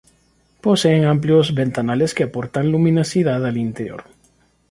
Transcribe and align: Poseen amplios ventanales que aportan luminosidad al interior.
Poseen 0.63 1.05
amplios 1.05 1.53
ventanales 1.53 2.15
que 2.15 2.23
aportan 2.23 2.71
luminosidad 2.71 3.45
al 3.45 3.55
interior. 3.57 4.05